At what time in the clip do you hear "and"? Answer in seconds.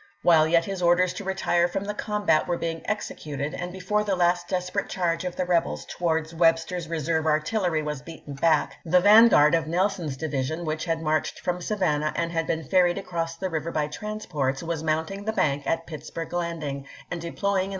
3.53-3.71, 12.15-12.31, 17.11-17.21